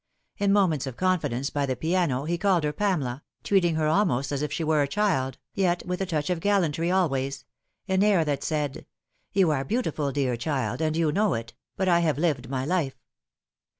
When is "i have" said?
11.87-12.17